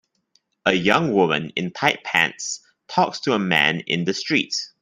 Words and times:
A 0.65 0.73
young 0.73 1.13
woman 1.13 1.51
in 1.51 1.69
tight 1.73 2.03
pants 2.03 2.65
talks 2.87 3.19
to 3.19 3.33
a 3.33 3.37
man 3.37 3.81
in 3.81 4.03
the 4.05 4.15
street. 4.15 4.55